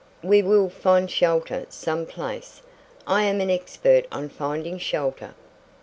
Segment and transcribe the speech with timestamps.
[0.23, 2.63] "We will find shelter some place.
[3.05, 5.35] I am an expert on finding shelter!"